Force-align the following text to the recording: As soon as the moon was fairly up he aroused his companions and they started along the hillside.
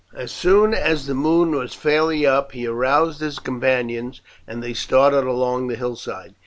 As 0.15 0.31
soon 0.31 0.73
as 0.73 1.05
the 1.05 1.13
moon 1.13 1.51
was 1.51 1.75
fairly 1.75 2.25
up 2.25 2.53
he 2.53 2.65
aroused 2.65 3.21
his 3.21 3.37
companions 3.37 4.19
and 4.47 4.63
they 4.63 4.73
started 4.73 5.25
along 5.25 5.67
the 5.67 5.75
hillside. 5.75 6.33